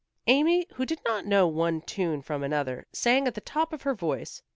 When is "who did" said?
0.73-0.99